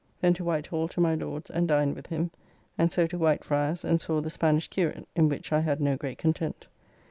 [0.21, 2.31] Then to Whitehall to my Lord's, and dined with him,
[2.75, 6.17] and so to Whitefriars and saw "The Spanish Curate," in which I had no great
[6.17, 6.65] content.